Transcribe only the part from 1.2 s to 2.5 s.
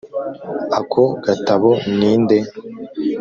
gatabo ni nde)